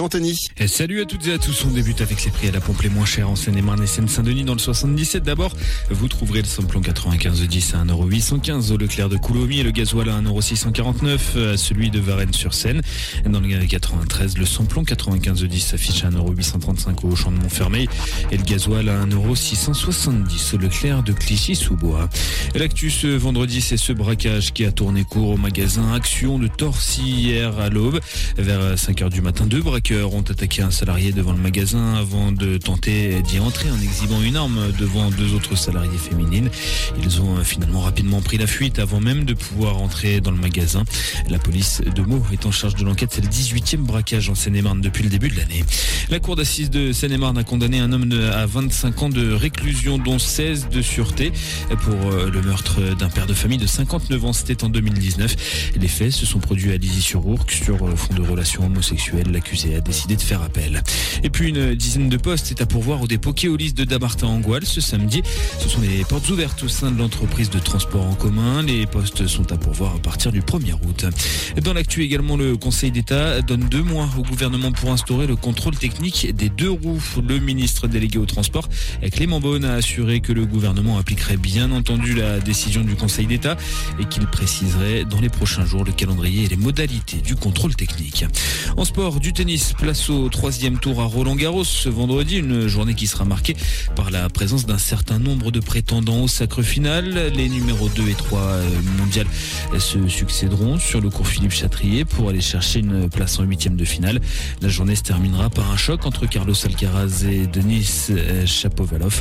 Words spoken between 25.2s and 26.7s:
au magasin Action de